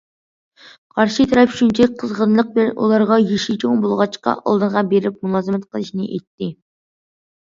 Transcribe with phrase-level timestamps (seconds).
[0.93, 6.49] قارشى تەرەپ شۇنچىلىك قىزغىنلىق بىلەن ئۇلارغا يېشى چوڭ بولغاچقا ئالدىغا بېرىپ مۇلازىمەت قىلىشنى ئېيتتى.